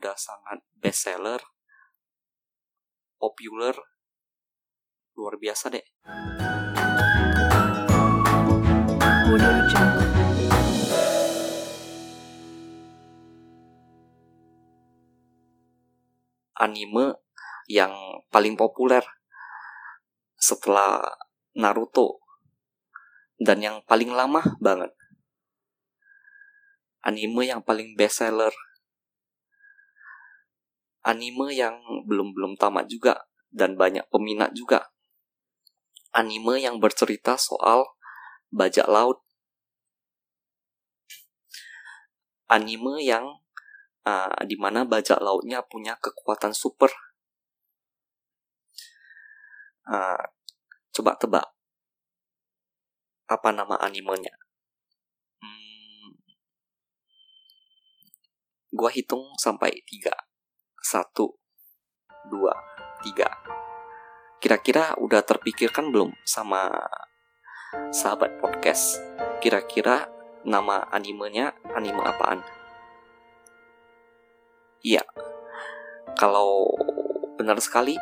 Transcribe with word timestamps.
udah 0.00 0.16
sangat 0.16 0.64
bestseller, 0.80 1.44
populer, 3.20 3.76
luar 5.12 5.36
biasa 5.36 5.68
deh. 5.68 5.84
Anime 16.56 17.20
yang 17.68 17.92
paling 18.32 18.56
populer 18.56 19.04
setelah 20.40 21.04
Naruto 21.60 22.24
dan 23.36 23.60
yang 23.60 23.84
paling 23.84 24.16
lama 24.16 24.56
banget. 24.64 24.96
Anime 27.04 27.44
yang 27.44 27.60
paling 27.60 27.92
bestseller. 28.00 28.69
Anime 31.00 31.56
yang 31.56 31.80
belum-belum 32.04 32.60
tamat 32.60 32.84
juga 32.92 33.24
dan 33.48 33.74
banyak 33.74 34.04
peminat 34.12 34.52
juga. 34.52 34.92
Anime 36.12 36.60
yang 36.60 36.76
bercerita 36.76 37.40
soal 37.40 37.96
bajak 38.52 38.84
laut. 38.90 39.24
Anime 42.50 43.00
yang 43.00 43.40
uh, 44.04 44.42
di 44.44 44.58
mana 44.58 44.84
bajak 44.84 45.22
lautnya 45.22 45.62
punya 45.64 45.96
kekuatan 45.96 46.52
super. 46.52 46.90
Uh, 49.86 50.22
coba 50.94 51.16
tebak 51.16 51.46
apa 53.30 53.48
nama 53.54 53.78
animenya? 53.78 54.34
Hmm, 55.38 56.18
gua 58.74 58.90
hitung 58.90 59.30
sampai 59.38 59.70
tiga. 59.86 60.29
Satu, 60.80 61.36
dua, 62.32 62.56
tiga. 63.04 63.28
Kira-kira 64.40 64.96
udah 64.96 65.20
terpikirkan 65.20 65.92
belum 65.92 66.16
sama 66.24 66.72
sahabat 67.92 68.40
podcast? 68.40 68.96
Kira-kira 69.44 70.08
nama 70.40 70.88
animenya 70.88 71.52
anime 71.76 72.00
apaan? 72.00 72.40
Iya, 74.80 75.04
kalau 76.16 76.64
benar 77.36 77.60
sekali, 77.60 78.00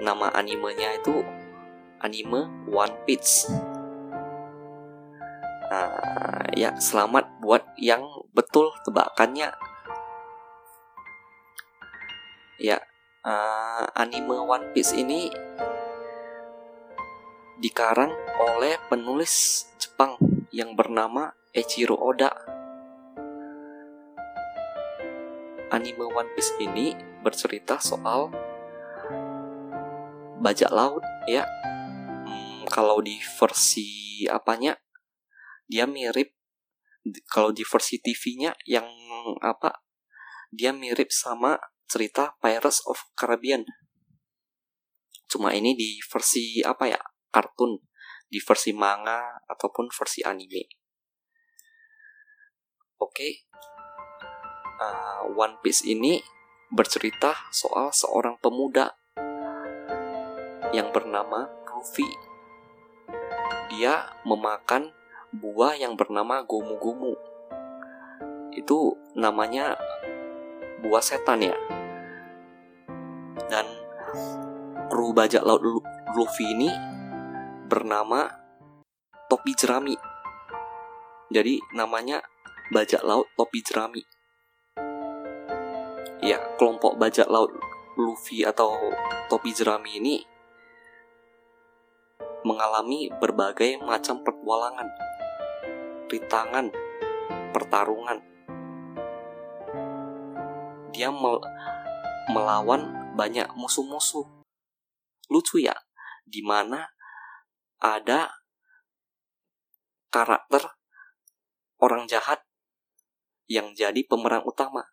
nama 0.00 0.32
animenya 0.32 0.96
itu 0.96 1.20
anime 2.00 2.48
One 2.72 3.04
Piece. 3.04 3.52
Nah, 5.68 6.48
ya 6.56 6.72
selamat 6.80 7.36
buat 7.44 7.76
yang 7.76 8.00
betul 8.32 8.72
tebakannya. 8.88 9.69
Ya, 12.60 12.76
uh, 13.24 13.88
anime 13.96 14.36
One 14.36 14.76
Piece 14.76 14.92
ini 14.92 15.32
dikarang 17.56 18.12
oleh 18.36 18.76
penulis 18.84 19.64
Jepang 19.80 20.20
yang 20.52 20.76
bernama 20.76 21.32
Eiichiro 21.56 21.96
Oda. 21.96 22.28
Anime 25.72 26.04
One 26.04 26.28
Piece 26.36 26.52
ini 26.60 26.92
bercerita 27.24 27.80
soal 27.80 28.28
bajak 30.44 30.68
laut 30.68 31.00
ya. 31.24 31.48
Hmm, 32.28 32.68
kalau 32.68 33.00
di 33.00 33.16
versi 33.40 34.28
apanya 34.28 34.76
dia 35.64 35.88
mirip 35.88 36.36
kalau 37.24 37.56
di 37.56 37.64
versi 37.64 38.04
TV-nya 38.04 38.52
yang 38.68 38.84
apa 39.40 39.80
dia 40.52 40.76
mirip 40.76 41.08
sama 41.08 41.56
cerita 41.90 42.38
Pirates 42.38 42.86
of 42.86 43.02
Caribbean. 43.18 43.66
Cuma 45.26 45.50
ini 45.50 45.74
di 45.74 45.98
versi 46.06 46.62
apa 46.62 46.86
ya? 46.86 47.02
kartun, 47.30 47.78
di 48.26 48.42
versi 48.42 48.74
manga 48.74 49.42
ataupun 49.46 49.86
versi 49.90 50.22
anime. 50.26 50.66
Oke. 52.98 53.14
Okay. 53.14 53.32
Uh, 54.80 55.30
One 55.38 55.62
Piece 55.62 55.86
ini 55.86 56.18
bercerita 56.70 57.34
soal 57.54 57.94
seorang 57.94 58.38
pemuda 58.42 58.98
yang 60.74 60.90
bernama 60.94 61.50
Luffy. 61.80 62.06
Dia 63.72 64.10
memakan 64.28 64.92
buah 65.32 65.78
yang 65.80 65.96
bernama 65.96 66.44
gomu-gomu. 66.44 67.16
Itu 68.52 69.00
namanya 69.16 69.80
buah 70.84 71.00
setan 71.00 71.40
ya. 71.40 71.56
Dan 73.50 73.66
kru 74.86 75.10
bajak 75.10 75.42
laut 75.42 75.58
Luffy 76.14 76.54
ini 76.54 76.70
bernama 77.66 78.30
Topi 79.26 79.58
Jerami. 79.58 79.98
Jadi 81.34 81.58
namanya 81.74 82.22
bajak 82.70 83.02
laut 83.02 83.26
Topi 83.34 83.58
Jerami. 83.66 84.02
Ya, 86.22 86.38
kelompok 86.58 86.94
bajak 86.94 87.26
laut 87.26 87.50
Luffy 87.98 88.46
atau 88.46 88.70
Topi 89.26 89.50
Jerami 89.50 89.98
ini 89.98 90.22
mengalami 92.46 93.10
berbagai 93.20 93.82
macam 93.82 94.22
pertualangan, 94.22 94.88
rintangan, 96.06 96.70
pertarungan. 97.50 98.18
Dia 100.94 101.10
mel 101.14 101.40
melawan 102.30 102.99
banyak 103.20 103.52
musuh-musuh. 103.52 104.24
Lucu 105.28 105.60
ya, 105.60 105.76
di 106.24 106.40
mana 106.40 106.88
ada 107.76 108.32
karakter 110.08 110.64
orang 111.84 112.08
jahat 112.08 112.40
yang 113.44 113.76
jadi 113.76 114.00
pemeran 114.08 114.40
utama. 114.48 114.88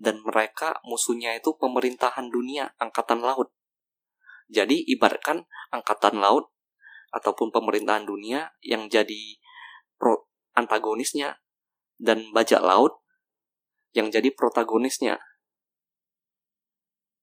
Dan 0.00 0.24
mereka 0.24 0.80
musuhnya 0.88 1.36
itu 1.36 1.52
pemerintahan 1.60 2.32
dunia, 2.32 2.72
angkatan 2.80 3.20
laut. 3.20 3.52
Jadi 4.48 4.88
ibaratkan 4.88 5.44
angkatan 5.68 6.16
laut 6.16 6.48
ataupun 7.12 7.52
pemerintahan 7.52 8.08
dunia 8.08 8.56
yang 8.64 8.88
jadi 8.88 9.36
pro 10.00 10.32
antagonisnya 10.56 11.36
dan 12.00 12.32
bajak 12.32 12.64
laut 12.64 12.99
yang 13.94 14.08
jadi 14.08 14.30
protagonisnya. 14.34 15.18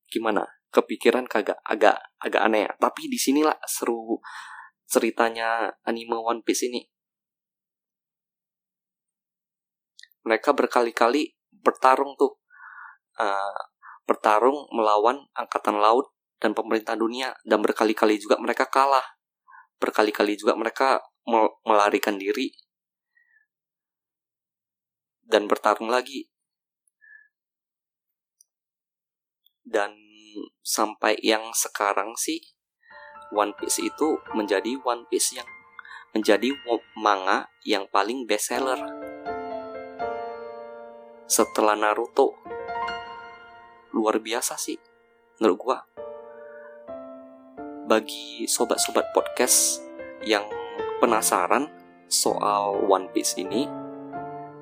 Gimana? 0.07 0.44
Kepikiran 0.67 1.28
kagak 1.28 1.59
agak 1.63 2.00
agak 2.19 2.41
aneh 2.44 2.67
ya. 2.67 2.72
Tapi 2.75 3.07
di 3.07 3.16
sinilah 3.16 3.55
seru 3.63 4.19
ceritanya 4.88 5.72
anime 5.88 6.19
One 6.19 6.44
Piece 6.44 6.67
ini. 6.67 6.83
Mereka 10.28 10.51
berkali-kali 10.51 11.35
bertarung 11.51 12.16
tuh. 12.19 12.39
Uh, 13.17 13.59
bertarung 14.07 14.72
melawan 14.72 15.28
angkatan 15.35 15.84
laut 15.84 16.16
dan 16.39 16.55
pemerintah 16.55 16.95
dunia 16.95 17.35
dan 17.44 17.59
berkali-kali 17.59 18.16
juga 18.16 18.39
mereka 18.39 18.67
kalah. 18.72 19.03
Berkali-kali 19.78 20.39
juga 20.39 20.55
mereka 20.55 21.03
melarikan 21.67 22.16
diri 22.16 22.55
dan 25.28 25.45
bertarung 25.45 25.91
lagi. 25.91 26.31
Dan 29.67 29.91
sampai 30.63 31.19
yang 31.19 31.51
sekarang 31.51 32.16
sih 32.16 32.39
One 33.35 33.51
Piece 33.59 33.83
itu 33.83 34.16
menjadi 34.31 34.79
One 34.79 35.03
Piece 35.11 35.35
yang 35.35 35.47
menjadi 36.16 36.55
manga 36.95 37.51
yang 37.67 37.83
paling 37.91 38.23
bestseller. 38.23 38.79
Setelah 41.28 41.75
Naruto. 41.75 42.40
Luar 43.91 44.23
biasa 44.23 44.55
sih 44.55 44.79
menurut 45.40 45.58
gua. 45.59 45.78
Bagi 47.87 48.47
sobat-sobat 48.47 49.11
podcast 49.11 49.84
yang 50.23 50.47
penasaran 51.03 51.67
soal 52.08 52.87
One 52.87 53.11
Piece 53.11 53.35
ini 53.35 53.67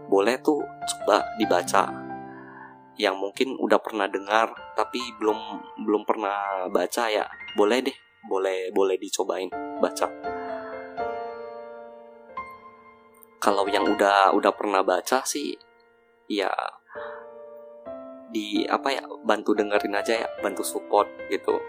boleh 0.09 0.37
tuh 0.41 0.61
coba 0.61 1.25
dibaca 1.37 2.04
yang 2.95 3.19
mungkin 3.19 3.59
udah 3.59 3.79
pernah 3.83 4.07
dengar 4.07 4.55
tapi 4.75 4.99
belum 5.19 5.37
belum 5.83 6.03
pernah 6.07 6.67
baca 6.71 7.11
ya. 7.11 7.27
Boleh 7.55 7.83
deh 7.83 7.97
boleh 8.25 8.73
boleh 8.73 8.97
dicobain 8.97 9.51
baca. 9.79 10.07
Kalau 13.37 13.69
yang 13.69 13.85
udah 13.85 14.33
udah 14.33 14.53
pernah 14.57 14.81
baca 14.81 15.21
sih 15.21 15.53
ya 16.25 16.49
di 18.33 18.65
apa 18.65 18.89
ya 18.89 19.03
bantu 19.21 19.53
dengerin 19.53 19.95
aja 19.95 20.25
ya 20.25 20.29
bantu 20.41 20.65
support 20.65 21.07
gitu. 21.29 21.61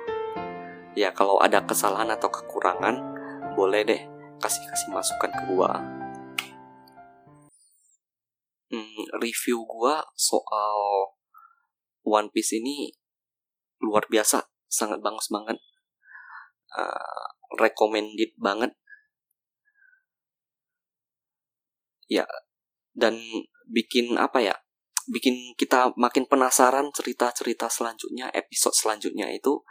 Ya 0.96 1.12
kalau 1.12 1.36
ada 1.42 1.60
kesalahan 1.60 2.08
atau 2.08 2.32
kekurangan 2.32 2.96
boleh 3.52 3.84
deh 3.84 4.02
kasih 4.40 4.64
kasih 4.64 4.88
masukan 4.94 5.28
ke 5.28 5.42
gua. 5.52 5.76
Hmm, 8.72 9.04
review 9.20 9.62
gua 9.68 10.02
soal 10.16 11.12
One 12.06 12.30
Piece 12.30 12.62
ini 12.62 12.94
luar 13.82 14.06
biasa, 14.06 14.46
sangat 14.70 15.02
bagus 15.02 15.26
banget. 15.26 15.58
Uh, 16.70 17.26
recommended 17.58 18.30
banget. 18.38 18.70
Ya, 22.06 22.22
dan 22.94 23.18
bikin 23.66 24.14
apa 24.14 24.38
ya? 24.38 24.54
Bikin 25.10 25.58
kita 25.58 25.90
makin 25.98 26.30
penasaran 26.30 26.94
cerita-cerita 26.94 27.66
selanjutnya, 27.66 28.30
episode 28.30 28.74
selanjutnya 28.74 29.26
itu 29.34 29.62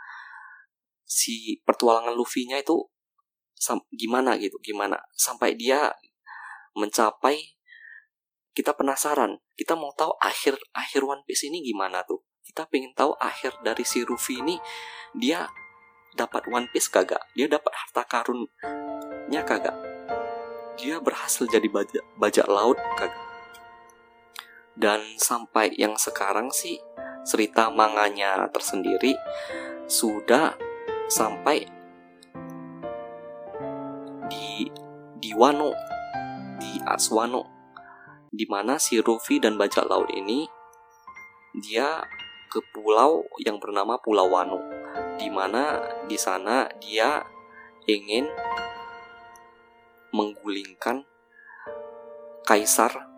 si 1.07 1.63
pertualangan 1.63 2.11
Luffy-nya 2.11 2.59
itu 2.59 2.91
gimana 3.95 4.35
gitu, 4.35 4.59
gimana 4.59 4.99
sampai 5.15 5.55
dia 5.55 5.87
mencapai 6.75 7.55
kita 8.55 8.75
penasaran 8.75 9.39
kita 9.55 9.75
mau 9.75 9.91
tahu 9.95 10.15
akhir 10.19 10.59
akhir 10.75 11.03
One 11.03 11.23
Piece 11.27 11.47
ini 11.47 11.63
gimana 11.63 12.03
tuh 12.07 12.23
kita 12.45 12.69
pengen 12.69 12.93
tahu 12.93 13.17
akhir 13.17 13.57
dari 13.65 13.81
si 13.81 14.05
Luffy 14.05 14.37
ini 14.37 14.61
dia 15.17 15.49
dapat 16.13 16.45
One 16.47 16.69
Piece 16.69 16.87
kagak? 16.93 17.25
Dia 17.33 17.49
dapat 17.49 17.73
harta 17.73 18.05
karunnya 18.05 19.41
kagak? 19.41 19.73
Dia 20.77 21.01
berhasil 21.01 21.49
jadi 21.49 21.65
bajak 21.65 22.05
bajak 22.21 22.45
laut 22.45 22.77
kagak? 23.01 23.25
Dan 24.77 25.01
sampai 25.17 25.73
yang 25.73 25.97
sekarang 25.97 26.53
sih 26.53 26.77
cerita 27.25 27.73
manganya 27.73 28.45
tersendiri 28.53 29.17
sudah 29.89 30.53
sampai 31.09 31.65
di 34.29 34.69
di 35.17 35.31
Wano 35.33 35.73
di 36.61 36.77
Aswano 36.85 37.41
di 38.29 38.45
mana 38.45 38.77
si 38.77 39.01
Ruffy 39.01 39.41
dan 39.41 39.57
bajak 39.57 39.89
laut 39.89 40.11
ini 40.13 40.45
dia 41.55 42.03
ke 42.49 42.59
pulau 42.73 43.25
yang 43.41 43.57
bernama 43.59 43.97
Pulau 43.99 44.31
Wano 44.31 44.61
di 45.15 45.27
mana 45.31 45.81
di 46.07 46.15
sana 46.19 46.67
dia 46.79 47.23
ingin 47.85 48.27
menggulingkan 50.15 51.03
kaisar 52.47 53.15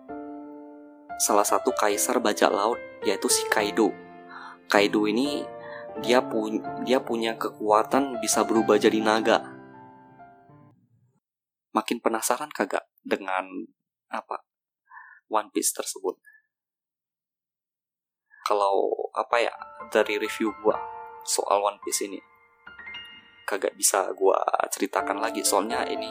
salah 1.18 1.46
satu 1.46 1.74
kaisar 1.74 2.22
bajak 2.22 2.50
laut 2.54 2.78
yaitu 3.06 3.30
si 3.30 3.46
Kaido. 3.50 3.94
Kaido 4.70 5.06
ini 5.10 5.46
dia 6.02 6.22
punya 6.22 6.62
dia 6.86 7.02
punya 7.02 7.34
kekuatan 7.38 8.22
bisa 8.22 8.46
berubah 8.46 8.78
jadi 8.78 9.02
naga. 9.02 9.42
Makin 11.74 12.02
penasaran 12.02 12.50
kagak 12.54 12.86
dengan 13.02 13.46
apa 14.10 14.42
One 15.30 15.50
Piece 15.54 15.74
tersebut. 15.74 16.18
Kalau 18.48 19.12
apa 19.12 19.44
ya 19.44 19.52
dari 19.92 20.16
review 20.16 20.56
gua 20.64 20.80
soal 21.28 21.60
One 21.60 21.84
Piece 21.84 22.08
ini 22.08 22.16
kagak 23.44 23.76
bisa 23.76 24.08
gua 24.16 24.40
ceritakan 24.72 25.20
lagi 25.20 25.44
soalnya 25.44 25.84
ini 25.84 26.08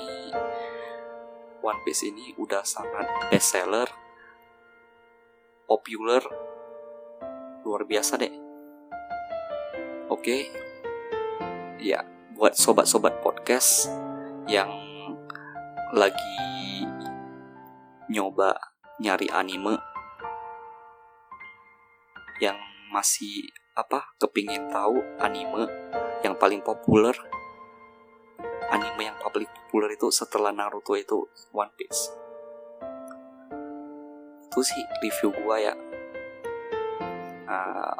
One 1.65 1.81
Piece 1.81 2.05
ini 2.05 2.37
udah 2.37 2.61
sangat 2.61 3.33
best 3.33 3.57
seller, 3.57 3.89
populer, 5.65 6.21
luar 7.65 7.89
biasa 7.89 8.21
deh. 8.21 8.35
Oke, 10.13 10.53
ya 11.81 12.05
buat 12.37 12.53
sobat-sobat 12.53 13.25
podcast 13.25 13.89
yang 14.45 14.69
lagi 15.97 16.85
nyoba 18.13 18.61
nyari 19.01 19.33
anime 19.33 19.96
yang 22.41 22.57
masih 22.93 23.49
apa 23.77 24.17
kepingin 24.17 24.73
tahu 24.73 25.01
anime 25.21 25.69
yang 26.25 26.33
paling 26.37 26.65
populer. 26.65 27.13
Anime 28.73 29.13
yang 29.13 29.19
paling 29.21 29.47
populer 29.47 29.95
itu 29.95 30.09
setelah 30.11 30.51
Naruto 30.51 30.97
itu 30.97 31.29
One 31.53 31.71
Piece. 31.77 32.11
Itu 34.49 34.61
sih 34.65 34.83
review 35.05 35.31
gua 35.45 35.57
ya. 35.61 35.75
Uh, 37.47 37.95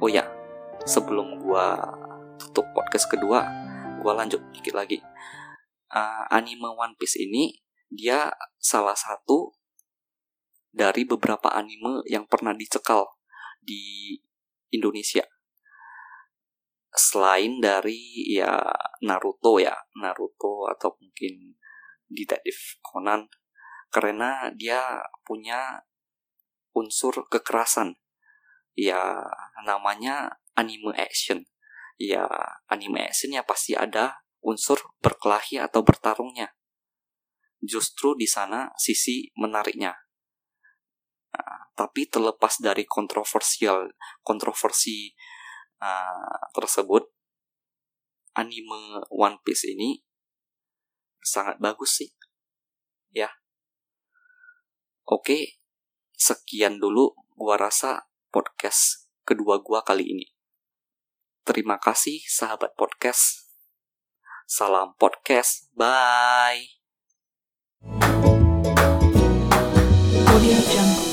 oh 0.00 0.08
ya 0.08 0.24
sebelum 0.88 1.44
gua 1.44 1.76
tutup 2.40 2.64
podcast 2.72 3.04
kedua 3.10 3.44
gua 4.00 4.12
lanjut 4.22 4.40
dikit 4.54 4.78
lagi. 4.78 5.02
Uh, 5.90 6.24
anime 6.30 6.72
One 6.72 6.94
Piece 6.96 7.18
ini 7.18 7.58
dia 7.90 8.30
salah 8.60 8.94
satu 8.94 9.56
dari 10.70 11.02
beberapa 11.02 11.50
anime 11.52 12.06
yang 12.06 12.28
pernah 12.28 12.54
dicekal 12.54 13.17
di 13.60 14.16
Indonesia. 14.72 15.24
Selain 16.88 17.60
dari 17.62 18.26
ya 18.32 18.58
Naruto 19.04 19.60
ya, 19.60 19.76
Naruto 20.00 20.66
atau 20.66 20.96
mungkin 20.98 21.54
Detektif 22.08 22.80
Conan 22.80 23.28
karena 23.92 24.52
dia 24.56 25.04
punya 25.22 25.84
unsur 26.72 27.28
kekerasan. 27.28 27.96
Ya 28.78 29.26
namanya 29.66 30.40
anime 30.56 30.94
action. 30.96 31.44
Ya 31.98 32.24
anime 32.70 33.10
action 33.10 33.34
ya 33.34 33.42
pasti 33.42 33.74
ada 33.74 34.22
unsur 34.40 34.78
berkelahi 35.02 35.58
atau 35.60 35.82
bertarungnya. 35.82 36.54
Justru 37.58 38.14
di 38.14 38.26
sana 38.30 38.70
sisi 38.78 39.34
menariknya 39.34 40.07
tapi 41.78 42.10
terlepas 42.10 42.58
dari 42.58 42.82
kontroversial 42.90 43.86
kontroversi 44.26 45.14
uh, 45.78 46.50
tersebut 46.50 47.06
anime 48.34 49.06
One 49.14 49.38
Piece 49.46 49.70
ini 49.70 50.02
sangat 51.22 51.62
bagus 51.62 52.02
sih. 52.02 52.10
Ya. 53.14 53.30
Oke 55.06 55.62
sekian 56.18 56.82
dulu 56.82 57.14
gua 57.38 57.54
rasa 57.54 58.10
podcast 58.34 59.06
kedua 59.22 59.62
gua 59.62 59.86
kali 59.86 60.02
ini. 60.02 60.26
Terima 61.46 61.78
kasih 61.78 62.26
sahabat 62.26 62.74
podcast. 62.74 63.54
Salam 64.50 64.98
podcast. 64.98 65.70
Bye. 65.78 66.74
Audio 70.28 70.58
Jungle. 70.74 71.07